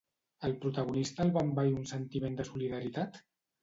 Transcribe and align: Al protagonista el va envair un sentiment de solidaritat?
Al 0.47 0.55
protagonista 0.63 1.25
el 1.27 1.31
va 1.37 1.45
envair 1.51 1.79
un 1.83 1.87
sentiment 1.95 2.43
de 2.43 2.51
solidaritat? 2.53 3.27